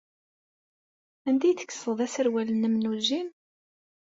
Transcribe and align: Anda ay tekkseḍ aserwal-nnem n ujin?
Anda 1.27 1.45
ay 1.47 1.55
tekkseḍ 1.55 1.99
aserwal-nnem 2.05 2.75
n 2.77 2.89
ujin? 2.91 3.29